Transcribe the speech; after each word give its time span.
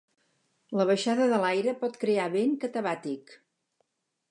La 0.79 0.85
baixada 0.89 1.27
de 1.33 1.39
l'aire 1.43 1.75
pot 1.83 2.01
crear 2.05 2.27
vent 2.39 2.57
catabàtic. 2.65 3.39